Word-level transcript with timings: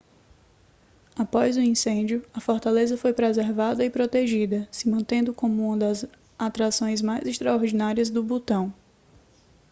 após 1.15 1.57
o 1.57 1.61
incêndio 1.61 2.25
a 2.33 2.39
fortaleza 2.41 2.97
foi 2.97 3.13
preservada 3.13 3.85
e 3.85 3.89
protegida 3.91 4.67
se 4.71 4.89
mantendo 4.89 5.31
como 5.31 5.67
uma 5.67 5.77
das 5.77 6.07
atrações 6.39 7.03
mais 7.03 7.27
extraordinárias 7.27 8.09
do 8.09 8.23
butão 8.23 8.73